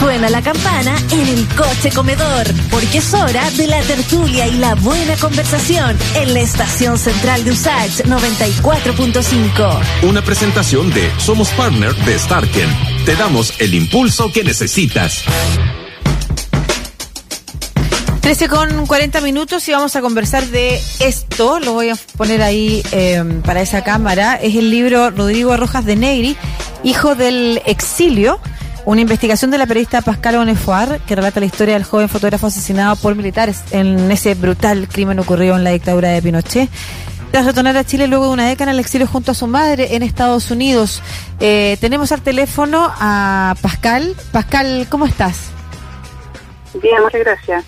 [0.00, 4.74] Suena la campana en el coche comedor, porque es hora de la tertulia y la
[4.76, 10.08] buena conversación en la estación central de Usach 94.5.
[10.08, 12.70] Una presentación de Somos Partner de Starken.
[13.04, 15.22] Te damos el impulso que necesitas.
[18.22, 21.60] 13 con 40 minutos y vamos a conversar de esto.
[21.60, 24.36] Lo voy a poner ahí eh, para esa cámara.
[24.36, 26.38] Es el libro Rodrigo Rojas de Negri,
[26.84, 28.40] Hijo del Exilio.
[28.86, 32.96] Una investigación de la periodista Pascal Onefoar que relata la historia del joven fotógrafo asesinado
[32.96, 36.68] por militares en ese brutal crimen ocurrido en la dictadura de Pinochet.
[37.30, 39.94] Tras retornar a Chile luego de una década en el exilio junto a su madre
[39.94, 41.00] en Estados Unidos.
[41.38, 44.16] Eh, tenemos al teléfono a Pascal.
[44.32, 45.50] Pascal, ¿cómo estás?
[46.82, 47.64] Bien, muchas gracias.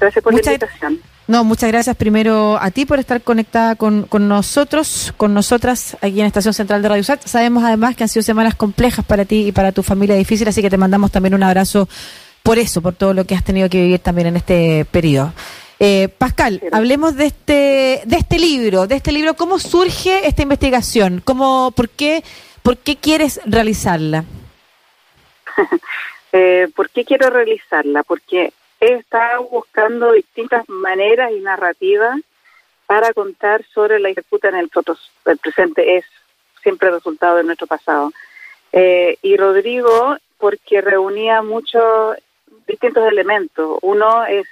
[0.00, 0.98] Gracias por Muchas- la invitación.
[1.30, 6.18] No, muchas gracias primero a ti por estar conectada con, con nosotros, con nosotras aquí
[6.18, 7.24] en Estación Central de Radio Sat.
[7.24, 10.60] Sabemos además que han sido semanas complejas para ti y para tu familia difícil, así
[10.60, 11.88] que te mandamos también un abrazo
[12.42, 15.32] por eso, por todo lo que has tenido que vivir también en este periodo.
[15.78, 19.34] Eh, Pascal, hablemos de este, de este libro, de este libro.
[19.34, 21.22] ¿Cómo surge esta investigación?
[21.24, 22.24] ¿Cómo, por, qué,
[22.64, 24.24] ¿Por qué quieres realizarla?
[26.32, 28.04] Eh, ¿Por qué quiero realizarla?
[28.04, 32.20] Porque he estado buscando distintas maneras y narrativas
[32.86, 35.12] para contar sobre la disputa en el fotos.
[35.24, 36.04] El presente es
[36.62, 38.12] siempre resultado de nuestro pasado.
[38.72, 42.16] Eh, y Rodrigo, porque reunía muchos
[42.66, 43.78] distintos elementos.
[43.82, 44.46] Uno es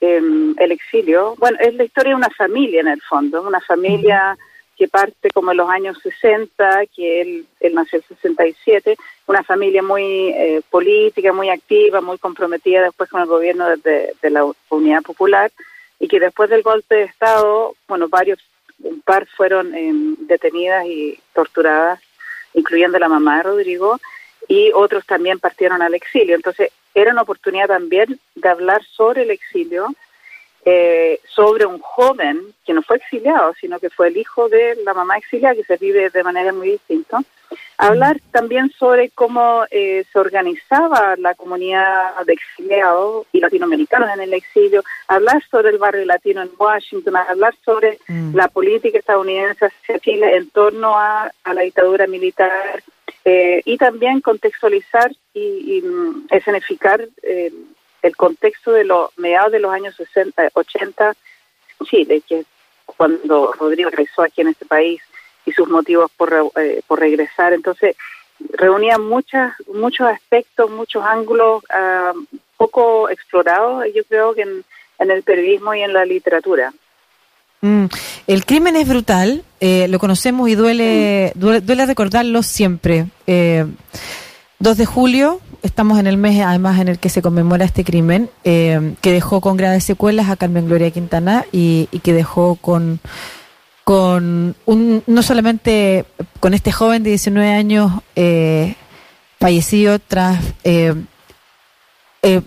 [0.00, 0.20] eh,
[0.56, 1.34] el exilio.
[1.38, 4.36] Bueno, es la historia de una familia en el fondo, una familia
[4.76, 9.42] que parte como en los años 60, que él, él nació en el 67, una
[9.42, 15.02] familia muy eh, política, muy activa, muy comprometida después con el gobierno de la Unidad
[15.02, 15.50] Popular,
[15.98, 18.38] y que después del golpe de Estado, bueno, varios,
[18.80, 22.00] un par fueron eh, detenidas y torturadas,
[22.52, 23.98] incluyendo la mamá de Rodrigo,
[24.48, 26.34] y otros también partieron al exilio.
[26.34, 29.94] Entonces, era una oportunidad también de hablar sobre el exilio,
[30.64, 34.94] eh, sobre un joven que no fue exiliado, sino que fue el hijo de la
[34.94, 37.22] mamá exiliada, que se vive de manera muy distinta.
[37.76, 44.32] Hablar también sobre cómo eh, se organizaba la comunidad de exiliados y latinoamericanos en el
[44.32, 48.34] exilio, hablar sobre el barrio latino en Washington, hablar sobre Mm.
[48.36, 52.82] la política estadounidense hacia Chile en torno a, a la dictadura militar
[53.24, 57.52] eh, y también contextualizar y, y, mm, escenificar eh,
[58.04, 61.14] el contexto de los mediados de los años 60, 80
[61.80, 62.44] en Chile, que
[62.84, 65.00] cuando Rodrigo regresó aquí en este país
[65.46, 67.54] y sus motivos por, eh, por regresar.
[67.54, 67.96] Entonces,
[68.50, 72.12] reunía muchas, muchos aspectos, muchos ángulos ah,
[72.58, 74.64] poco explorados, yo creo que en,
[74.98, 76.74] en el periodismo y en la literatura.
[77.62, 77.86] Mm,
[78.26, 83.06] El crimen es brutal, eh, lo conocemos y duele, duele, duele recordarlo siempre.
[83.26, 83.64] Eh,
[84.64, 88.30] 2 de julio, estamos en el mes además en el que se conmemora este crimen,
[88.44, 92.98] eh, que dejó con graves secuelas a Carmen Gloria Quintana y, y que dejó con,
[93.84, 96.06] con un, no solamente
[96.40, 98.74] con este joven de 19 años eh,
[99.38, 100.94] fallecido tras eh,
[102.22, 102.40] eh,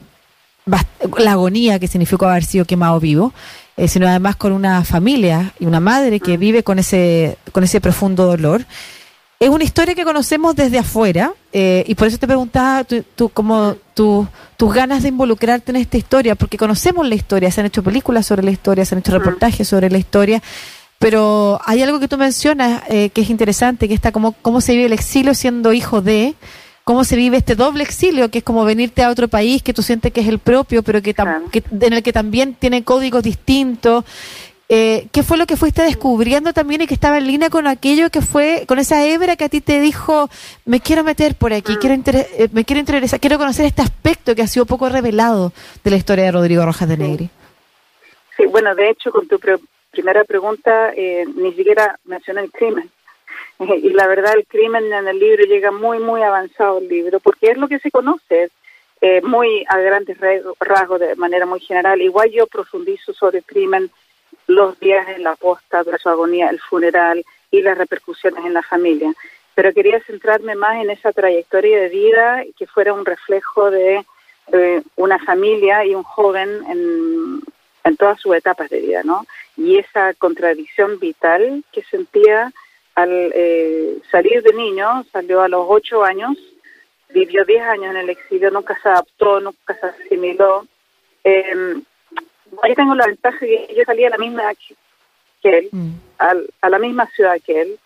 [1.19, 3.31] la agonía que significó haber sido quemado vivo,
[3.87, 8.25] sino además con una familia y una madre que vive con ese, con ese profundo
[8.25, 8.65] dolor.
[9.39, 13.29] Es una historia que conocemos desde afuera eh, y por eso te preguntaba tú, tú
[13.29, 14.27] como tu-
[14.57, 18.25] tus ganas de involucrarte en esta historia, porque conocemos la historia, se han hecho películas
[18.25, 20.41] sobre la historia, se han hecho reportajes sobre la historia,
[20.97, 24.71] pero hay algo que tú mencionas eh, que es interesante, que está como cómo se
[24.73, 26.33] vive el exilio siendo hijo de,
[26.83, 29.83] cómo se vive este doble exilio, que es como venirte a otro país que tú
[29.83, 33.21] sientes que es el propio, pero que, tam- que- en el que también tiene códigos
[33.21, 34.03] distintos.
[34.69, 38.09] Eh, ¿Qué fue lo que fuiste descubriendo también y que estaba en línea con aquello
[38.09, 40.29] que fue, con esa hebra que a ti te dijo,
[40.65, 44.35] me quiero meter por aquí, quiero inter- eh, me quiero interesar, quiero conocer este aspecto
[44.35, 45.53] que ha sido poco revelado
[45.85, 47.29] de la historia de Rodrigo Rojas de Negri?
[48.35, 49.57] Sí, bueno, de hecho, con tu pre-
[49.91, 52.89] primera pregunta, eh, ni siquiera mencioné el crimen.
[53.59, 57.51] y la verdad, el crimen en el libro llega muy, muy avanzado el libro, porque
[57.51, 58.49] es lo que se conoce,
[58.99, 60.17] eh, muy a grandes
[60.59, 62.01] rasgos, de manera muy general.
[62.01, 63.89] Igual yo profundizo sobre el crimen
[64.47, 68.63] los días en la posta, de su agonía, el funeral y las repercusiones en la
[68.63, 69.13] familia.
[69.55, 74.05] Pero quería centrarme más en esa trayectoria de vida que fuera un reflejo de
[74.53, 77.41] eh, una familia y un joven en,
[77.83, 79.25] en todas sus etapas de vida, ¿no?
[79.55, 82.51] Y esa contradicción vital que sentía
[82.95, 86.37] al eh, salir de niño, salió a los ocho años,
[87.09, 90.65] vivió diez años en el exilio, nunca se adaptó, nunca se asimiló.
[91.23, 91.81] Eh,
[92.67, 94.75] yo tengo la ventaja que yo salí a la misma que-
[95.43, 95.91] él, Mm.
[96.17, 97.79] al- a la misma ciudad que él.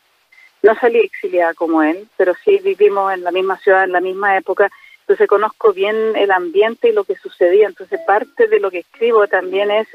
[0.64, 4.36] No salí exiliada como él, pero sí vivimos en la misma ciudad, en la misma
[4.38, 4.70] época,
[5.02, 9.28] entonces conozco bien el ambiente y lo que sucedía, entonces parte de lo que escribo
[9.28, 9.88] también es,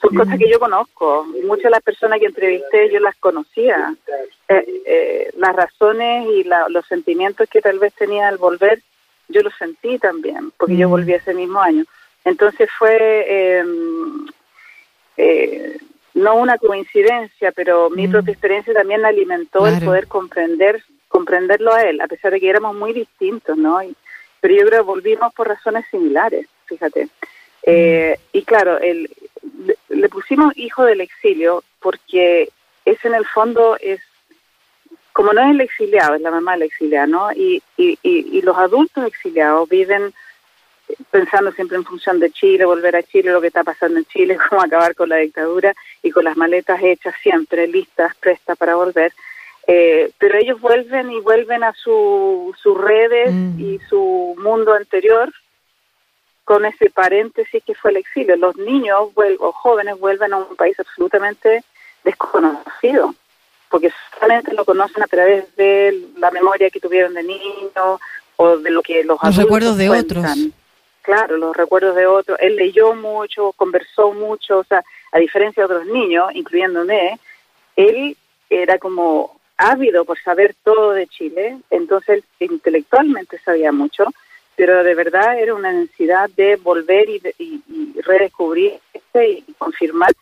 [0.00, 3.94] son cosas que yo conozco, muchas de las personas que entrevisté yo las conocía,
[4.48, 8.80] eh, eh, las razones y los sentimientos que tal vez tenía al volver,
[9.28, 11.84] yo los sentí también, porque yo volví ese mismo año.
[12.24, 14.26] Entonces fue em,
[15.16, 15.78] eh,
[16.14, 22.00] no una coincidencia, pero mi propia experiencia también alimentó el poder comprender comprenderlo a él,
[22.00, 23.80] a pesar de que éramos muy distintos, ¿no?
[24.40, 27.08] pero yo creo que volvimos por razones similares, fíjate.
[27.62, 29.10] Eh, y claro, el,
[29.88, 32.50] le, pusimos hijo del exilio porque
[32.84, 34.00] ese en el fondo es,
[35.12, 37.32] como no es el exiliado, es la mamá del exiliado, ¿no?
[37.32, 40.14] Y, y, y, los adultos exiliados viven
[41.10, 44.38] pensando siempre en función de Chile, volver a Chile, lo que está pasando en Chile,
[44.48, 49.12] cómo acabar con la dictadura y con las maletas hechas siempre, listas, prestas para volver.
[49.66, 53.60] Eh, pero ellos vuelven y vuelven a su, sus redes mm.
[53.60, 55.30] y su mundo anterior
[56.44, 58.34] con ese paréntesis que fue el exilio.
[58.36, 61.62] Los niños o jóvenes vuelven a un país absolutamente
[62.02, 63.14] desconocido,
[63.68, 68.00] porque solamente lo conocen a través de la memoria que tuvieron de niños
[68.36, 70.24] o de lo que los, los recuerdos de otros.
[71.08, 72.36] Claro, los recuerdos de otros.
[72.38, 77.18] Él leyó mucho, conversó mucho, o sea, a diferencia de otros niños, incluyéndome,
[77.76, 78.14] él
[78.50, 84.04] era como ávido por saber todo de Chile, entonces intelectualmente sabía mucho,
[84.54, 87.22] pero de verdad era una necesidad de volver y,
[88.02, 90.12] redescubrir este y confirmar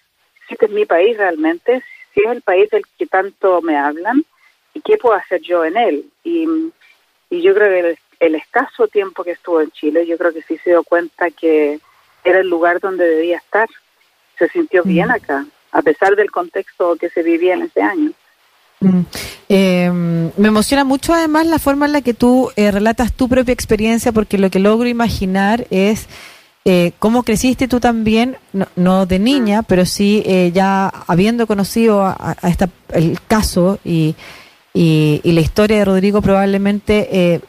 [0.46, 1.82] si este es mi país realmente,
[2.14, 4.24] si es el país del que tanto me hablan
[4.72, 6.04] y qué puedo hacer yo en él.
[6.22, 6.46] Y,
[7.28, 10.70] yo creo que el, escaso tiempo que estuvo en Chile, yo creo que sí se
[10.70, 11.80] dio cuenta que
[12.24, 13.68] era el lugar donde debía estar.
[14.38, 18.12] Se sintió bien acá, a pesar del contexto que se vivía en ese año.
[18.80, 19.00] Mm.
[19.48, 19.90] Eh,
[20.36, 24.12] me emociona mucho además la forma en la que tú eh, relatas tu propia experiencia,
[24.12, 26.08] porque lo que logro imaginar es
[26.64, 28.36] eh, cómo creciste tú también,
[28.74, 34.16] no, de niña, pero sí ya habiendo conocido a, esta, el caso y,
[34.74, 37.40] y, la historia de Rodrigo, probablemente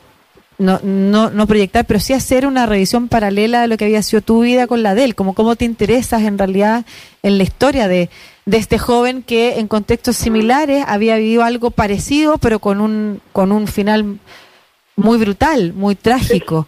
[0.58, 4.22] no, no, no proyectar, pero sí hacer una revisión paralela de lo que había sido
[4.22, 6.86] tu vida con la de él, como cómo te interesas en realidad
[7.22, 8.10] en la historia de
[8.46, 13.68] este joven que en contextos similares había vivido algo parecido, pero con un, con un
[13.68, 14.20] final
[14.96, 16.68] muy brutal, muy trágico,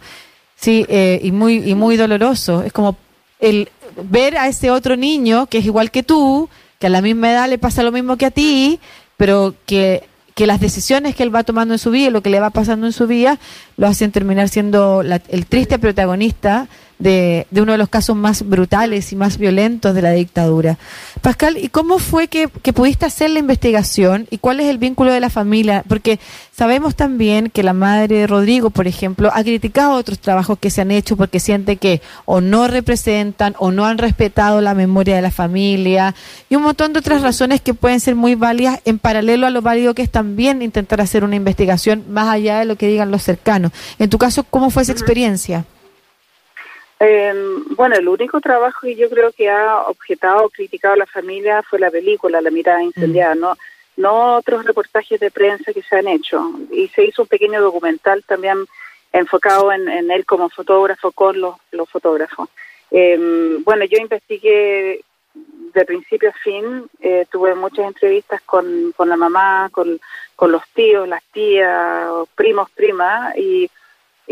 [0.56, 2.62] sí, eh, y muy y muy doloroso.
[2.62, 2.96] Es como
[3.40, 3.70] el
[4.04, 6.48] ver a ese otro niño que es igual que tú,
[6.78, 8.78] que a la misma edad le pasa lo mismo que a ti,
[9.16, 10.04] pero que
[10.34, 12.50] que las decisiones que él va tomando en su vida y lo que le va
[12.50, 13.38] pasando en su vida
[13.76, 16.68] lo hacen terminar siendo el triste protagonista
[17.00, 20.78] de, uno de los casos más brutales y más violentos de la dictadura.
[21.20, 25.20] Pascal, ¿y cómo fue que, pudiste hacer la investigación y cuál es el vínculo de
[25.20, 25.82] la familia?
[25.88, 26.20] Porque
[26.56, 30.82] sabemos también que la madre de Rodrigo, por ejemplo, ha criticado otros trabajos que se
[30.82, 35.22] han hecho porque siente que o no representan o no han respetado la memoria de
[35.22, 36.14] la familia
[36.48, 39.62] y un montón de otras razones que pueden ser muy válidas en paralelo a lo
[39.62, 43.22] válido que es también intentar hacer una investigación más allá de lo que digan los
[43.22, 43.72] cercanos.
[43.98, 45.64] En tu caso, ¿cómo fue esa experiencia?
[47.00, 47.34] Eh,
[47.70, 51.62] bueno, el único trabajo que yo creo que ha objetado o criticado a la familia
[51.62, 53.40] fue la película, La mirada incendiada, mm.
[53.40, 53.56] no
[54.00, 56.50] no otros reportajes de prensa que se han hecho.
[56.70, 58.66] Y se hizo un pequeño documental también
[59.12, 62.48] enfocado en, él como fotógrafo con los, los fotógrafos.
[62.90, 65.04] Em, bueno, yo investigué
[65.34, 70.00] de principio a fin, eh, tuve muchas entrevistas con, con la mamá, con,
[70.34, 73.70] con los tíos, las tías, primos, primas, y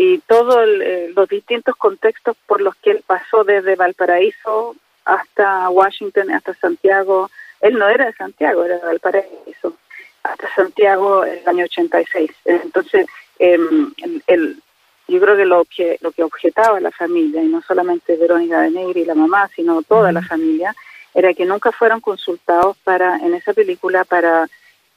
[0.01, 6.31] y todos eh, los distintos contextos por los que él pasó desde Valparaíso hasta Washington,
[6.31, 7.29] hasta Santiago.
[7.61, 9.77] Él no era de Santiago, era de Valparaíso,
[10.23, 12.31] hasta Santiago en el año 86.
[12.45, 13.07] Entonces,
[13.41, 13.93] em,
[14.29, 14.63] el,
[15.09, 18.71] yo creo que lo que lo que objetaba la familia, y no solamente Verónica de
[18.71, 20.77] Negri y la mamá, sino toda la familia,
[21.13, 24.47] era que nunca fueron consultados para en esa película para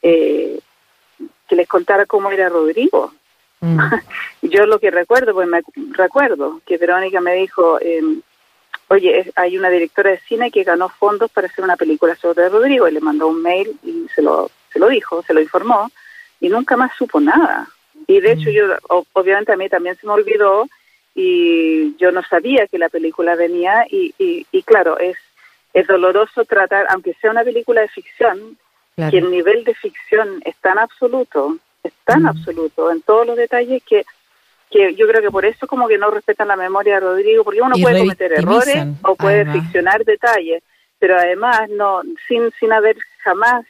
[0.00, 0.60] eh,
[1.48, 3.12] que les contara cómo era Rodrigo,
[3.62, 3.78] Mm.
[4.42, 8.02] Yo lo que recuerdo, pues me recuerdo que Verónica me dijo, eh,
[8.88, 12.88] oye, hay una directora de cine que ganó fondos para hacer una película sobre Rodrigo
[12.88, 15.90] y le mandó un mail y se lo, se lo dijo, se lo informó
[16.40, 17.68] y nunca más supo nada.
[18.08, 18.52] Y de hecho mm.
[18.52, 18.64] yo,
[19.12, 20.68] obviamente a mí también se me olvidó
[21.14, 25.16] y yo no sabía que la película venía y, y, claro, es,
[25.72, 28.58] es doloroso tratar, aunque sea una película de ficción,
[28.96, 33.82] que el nivel de ficción es tan absoluto es tan absoluto en todos los detalles
[33.82, 34.04] que
[34.72, 37.60] que yo creo que por eso como que no respetan la memoria de Rodrigo, porque
[37.60, 40.62] uno puede cometer errores o puede ficcionar detalles,
[40.98, 43.66] pero además no sin sin haber jamás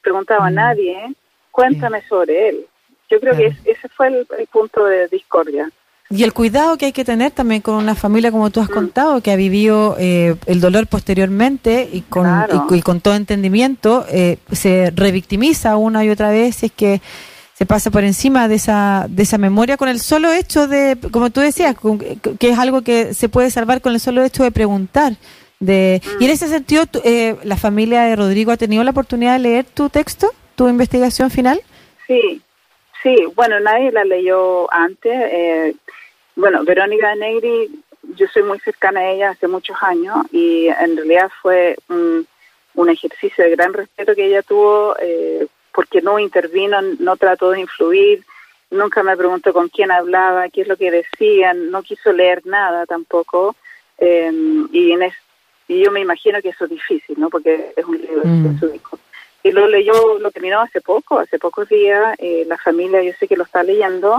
[0.00, 1.14] preguntado a nadie,
[1.50, 2.66] cuéntame sobre él.
[3.10, 5.70] Yo creo que ese fue el, punto de discordia.
[6.08, 8.74] Y el cuidado que hay que tener también con una familia, como tú has mm.
[8.74, 12.26] contado, que ha vivido eh, el dolor posteriormente y con,
[12.70, 17.00] y, con todo entendimiento, eh, se revictimiza una y otra vez si es que
[17.56, 21.30] se pasa por encima de esa, de esa memoria con el solo hecho de, como
[21.30, 21.74] tú decías,
[22.38, 25.14] que es algo que se puede salvar con el solo hecho de preguntar.
[25.58, 29.38] De, Y en ese sentido, eh, ¿la familia de Rodrigo ha tenido la oportunidad de
[29.38, 31.62] leer tu texto, tu investigación final?
[32.06, 32.42] Sí,
[33.02, 35.14] sí, bueno, nadie la leyó antes.
[35.14, 35.74] Eh,
[36.34, 37.70] bueno, Verónica Negri,
[38.16, 42.26] yo soy muy cercana a ella hace muchos años y en realidad fue un,
[42.90, 45.46] ejercicio de gran respeto que ella tuvo eh,
[45.76, 48.24] porque no intervino, no trató de influir,
[48.70, 52.86] nunca me preguntó con quién hablaba, qué es lo que decían, no quiso leer nada
[52.86, 53.54] tampoco.
[53.98, 54.32] Eh,
[54.72, 55.12] y, en
[55.68, 57.28] y yo me imagino que eso es difícil, ¿no?
[57.28, 58.58] Porque es un libro de mm.
[58.58, 58.98] su hijo.
[59.42, 62.16] Y lo leyó, lo terminó hace poco, hace pocos días.
[62.20, 64.16] Eh, la familia, yo sé que lo está leyendo.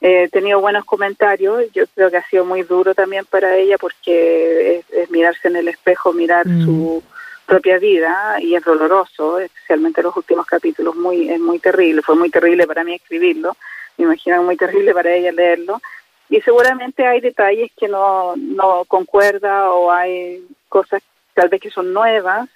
[0.00, 1.70] Eh, he tenido buenos comentarios.
[1.72, 5.68] Yo creo que ha sido muy duro también para ella porque es, mirarse en el
[5.68, 6.64] espejo, mirar mm.
[6.64, 7.02] su
[7.48, 10.94] propia vida y es doloroso, especialmente los últimos capítulos.
[10.94, 12.02] Muy, es muy terrible.
[12.02, 13.56] Fue muy terrible para mí escribirlo.
[13.96, 15.80] Me imagino muy terrible para ella leerlo.
[16.28, 21.02] Y seguramente hay detalles que no, no concuerda o hay cosas
[21.32, 22.50] tal vez que son nuevas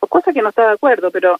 [0.00, 1.38] o cosas que no está de acuerdo, pero,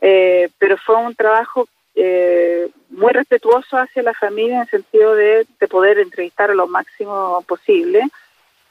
[0.00, 5.46] eh, pero fue un trabajo eh, muy respetuoso hacia la familia en el sentido de,
[5.60, 8.02] de poder entrevistar a lo máximo posible,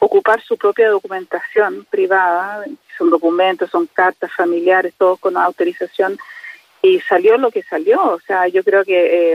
[0.02, 2.66] ocupar su propia documentación privada,
[2.98, 6.18] son documentos, son cartas familiares, todo con autorización,
[6.82, 8.02] y salió lo que salió.
[8.02, 9.34] O sea, yo creo que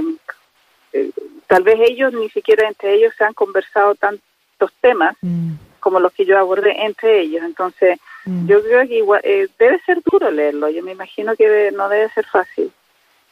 [0.92, 1.11] eh,
[1.46, 5.16] tal vez ellos, ni siquiera entre ellos, se han conversado tantos temas.
[5.23, 5.54] Mm
[5.87, 7.44] como los que yo abordé entre ellos.
[7.44, 8.49] Entonces, mm.
[8.49, 12.08] yo creo que igual, eh, debe ser duro leerlo, yo me imagino que no debe
[12.08, 12.73] ser fácil,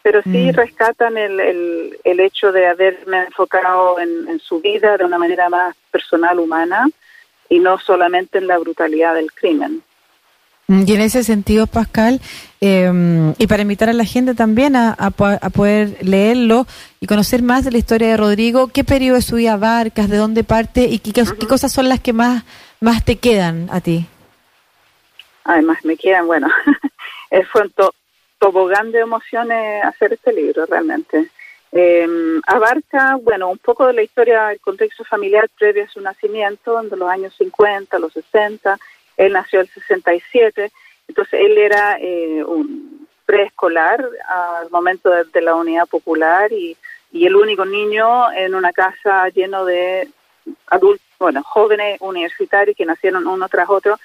[0.05, 0.55] pero sí mm.
[0.55, 5.75] rescatan el, el, el, hecho de haberme enfocado en, su vida de una manera más
[5.91, 6.87] personal, humana,
[7.49, 9.83] y no solamente en la brutalidad del crimen.
[10.67, 12.23] Y en ese sentido, Pascal,
[12.61, 16.67] em, y para invitar a la gente también a, a, poder leerlo
[17.01, 20.09] y conocer más de la historia de Rodrigo, ¿qué periodo de su vida abarcas?
[20.09, 20.85] ¿De dónde parte?
[20.85, 22.45] ¿Y qué, cosas son las que más,
[22.81, 24.07] más te quedan a ti?
[25.45, 26.49] Además, me quedan, bueno,
[27.53, 27.73] fue un
[28.39, 31.29] tobogán de emociones hacer este libro, realmente.
[31.77, 36.81] Em, abarca, bueno, un poco de la historia, el contexto familiar previo a su nacimiento,
[36.81, 38.79] en los años 50, los 60,
[39.17, 40.71] él nació el 67,
[41.09, 46.77] entonces él era eh, un preescolar al momento de, la unidad popular y,
[47.11, 50.09] y, el único niño en una casa lleno de
[50.69, 53.99] adultos, bueno, jóvenes universitarios que nacieron uno tras otro,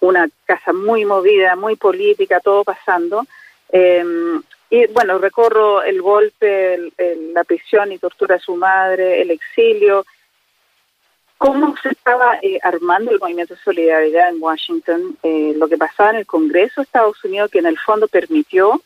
[0.00, 3.24] una casa muy movida, muy política, todo pasando.
[3.68, 6.92] Em, y bueno, recorro el golpe,
[7.34, 10.06] la prisión y tortura de su madre, el exilio,
[11.36, 16.08] cómo se estaba eh, armando el movimiento de solidaridad en Washington, eh, lo que pasaba
[16.12, 18.80] en el Congreso de Estados Unidos, que en el fondo permitió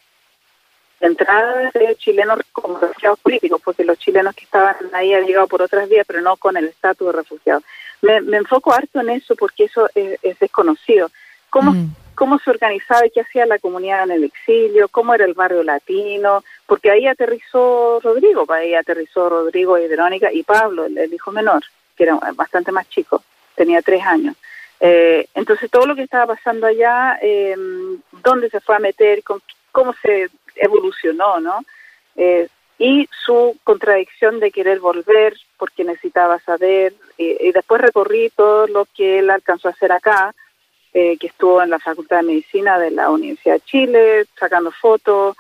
[0.98, 5.46] la entrada de chilenos como refugiados políticos, porque los chilenos que estaban ahí han llegado
[5.46, 7.62] por otras vías, pero no con el estatus de refugiados.
[8.02, 11.12] Me, enfoco harto en eso porque eso es, desconocido.
[11.48, 11.94] ¿Cómo, mm.
[12.16, 14.88] ¿Cómo se organizaba y qué hacía la comunidad en el exilio?
[14.88, 16.42] ¿Cómo era el barrio latino?
[16.66, 21.62] Porque ahí aterrizó Rodrigo, ahí aterrizó Rodrigo y Verónica y Pablo, el hijo menor
[21.96, 23.22] que era bastante más chico,
[23.54, 24.36] tenía tres años.
[24.78, 27.56] Eh, entonces todo lo que estaba pasando allá, eh,
[28.22, 29.40] dónde se fue a meter, con,
[29.72, 31.64] cómo se evolucionó, ¿no?
[32.16, 38.86] Eh, y su contradicción de querer volver porque necesitaba saber, y después recorrí todo lo
[38.94, 40.34] que él alcanzó a hacer acá,
[41.18, 45.36] que estuvo en la Facultad de Medicina de la Universidad de Chile, sacando fotos,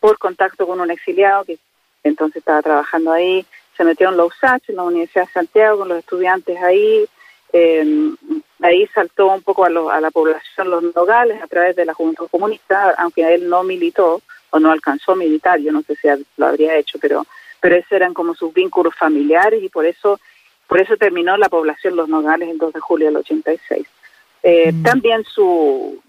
[0.00, 1.58] por contacto con un exiliado que
[2.02, 3.46] entonces estaba trabajando ahí,
[3.76, 7.06] se metió en la USACH, en la Universidad de Santiago, con los estudiantes ahí.
[7.52, 8.16] Em,
[8.60, 12.94] ahí saltó un poco a, la población los nogales a través de la Juventud Comunista,
[12.98, 14.20] aunque él no militó
[14.50, 17.24] o no alcanzó a militar, yo no sé si lo habría hecho, pero
[17.60, 20.20] pero esos eran como sus vínculos familiares y por eso
[20.66, 23.86] por eso terminó la población Los Nogales el 2 de julio del 86.
[24.48, 24.82] Eh, mm.
[24.84, 26.00] También su,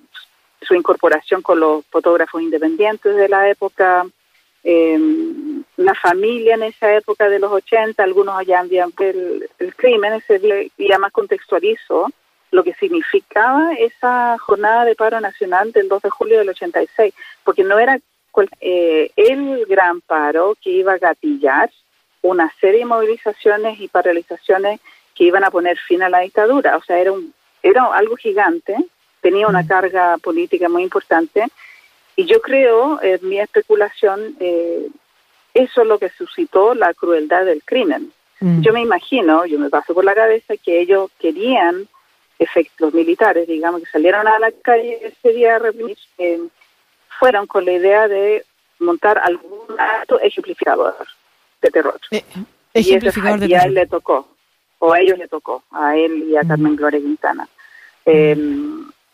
[0.62, 4.06] su incorporación con los fotógrafos independientes de la época,
[4.63, 5.00] eh,
[5.77, 10.38] la familia en esa época de los 80, algunos ya habían el, el crimen, ese
[10.38, 12.12] día, y además contextualizo
[12.51, 17.63] lo que significaba esa jornada de paro nacional del 2 de julio del 86, porque
[17.63, 18.00] no era
[18.62, 21.72] eh, el gran paro que iba a gatillar
[22.22, 24.79] una serie de movilizaciones y paralizaciones
[25.15, 26.77] que iban a poner fin a la dictadura.
[26.77, 27.34] O sea, era, un,
[27.70, 28.76] era algo gigante,
[29.22, 31.46] tenía una carga política muy importante,
[32.16, 34.88] y yo creo, en mi especulación, eh,
[35.54, 38.12] eso es lo que suscitó la crueldad del crimen.
[38.40, 38.62] Mm.
[38.62, 41.88] Yo me imagino, yo me paso por la cabeza que ellos querían
[42.40, 46.40] efectos militares, digamos, que salieron a la calle ese día a reprimir, eh,
[47.20, 48.46] fueron con la idea de
[48.80, 50.96] montar algún acto ejemplificador
[51.62, 52.00] de terror.
[52.12, 52.24] Eh,
[52.74, 54.28] ejemplificador y, de a él le tocó,
[54.80, 56.48] o a ellos le tocó, a él y a mm.
[56.48, 57.48] Carmen Gloria Quintana.
[58.08, 58.36] Eh,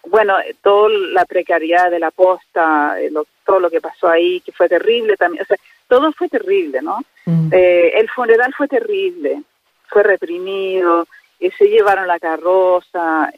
[0.05, 3.11] bueno, toda la precariedad de la posta, eh,
[3.45, 5.57] todo lo que pasó ahí, que fue terrible también, o sea,
[5.87, 6.99] todo fue terrible, ¿no?
[7.25, 7.49] Mm.
[7.51, 9.41] Eh, el funeral fue terrible,
[9.87, 11.07] fue reprimido,
[11.39, 13.31] eh, se llevaron la carroza,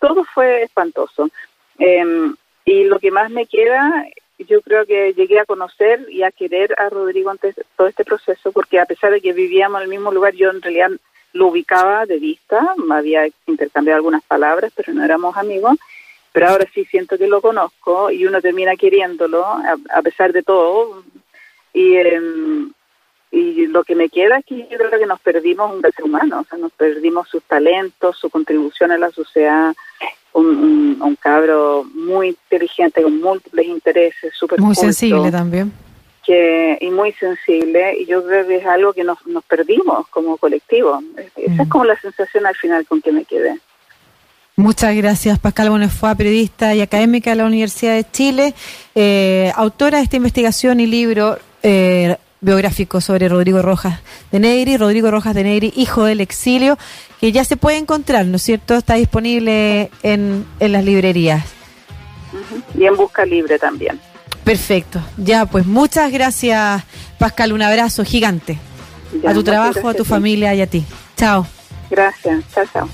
[0.00, 1.30] todo fue espantoso.
[1.78, 4.06] Em, y lo que más me queda,
[4.38, 8.04] yo creo que llegué a conocer y a querer a Rodrigo antes de todo este
[8.04, 10.90] proceso, porque a pesar de que vivíamos en el mismo lugar, yo en realidad
[11.32, 15.76] lo ubicaba de vista, me había intercambiado algunas palabras, pero no éramos amigos.
[16.32, 21.02] Pero ahora sí siento que lo conozco y uno termina queriéndolo a, pesar de todo.
[21.72, 22.72] Y, em,
[23.32, 26.40] y lo que me queda es que yo creo que nos perdimos un ser humano,
[26.40, 29.74] o sea, nos perdimos sus talentos, su contribución a la sociedad,
[30.32, 35.72] un, un, cabro muy inteligente, con múltiples intereses, súper Muy sensible también
[36.80, 41.02] y muy sensible y yo creo que es algo que nos, nos perdimos como colectivo.
[41.36, 41.68] Esa es mm.
[41.68, 43.58] como la sensación al final con que me quedé.
[44.56, 48.54] Muchas gracias, Pascal Bonefua, periodista y académica de la Universidad de Chile,
[48.94, 55.10] eh, autora de esta investigación y libro eh, biográfico sobre Rodrigo Rojas de Negri, Rodrigo
[55.10, 56.76] Rojas de Negri, hijo del exilio,
[57.20, 58.74] que ya se puede encontrar, ¿no es cierto?
[58.74, 61.44] Está disponible en, en las librerías.
[62.78, 63.98] Y en Busca Libre también.
[64.44, 65.00] Perfecto.
[65.16, 66.82] Ya, pues muchas gracias,
[67.18, 67.52] Pascal.
[67.52, 68.58] Un abrazo gigante.
[69.26, 70.84] a tu trabajo, a tu familia y a ti.
[71.16, 71.46] Chao.
[71.90, 72.44] Gracias.
[72.54, 72.88] Chao, chao.